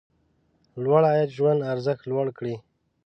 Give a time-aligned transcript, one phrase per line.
[0.83, 2.55] لوړ عاید ژوند ارزښت لوړ کړي.